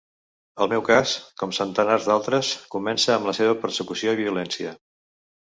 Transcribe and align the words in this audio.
El 0.63 0.69
meu 0.71 0.81
cas, 0.87 1.11
com 1.41 1.53
centenars 1.57 2.09
d’altres, 2.11 2.51
comença 2.77 3.13
amb 3.19 3.29
la 3.31 3.37
seva 3.41 3.55
persecució 3.67 4.17
i 4.19 4.23
violència. 4.23 4.77